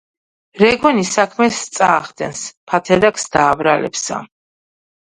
რეგვენი 0.61 1.03
საქმეს 1.11 1.59
წაახდენს, 1.77 2.43
ფათერაკს 2.73 3.31
დააბრალებსა 3.39 4.25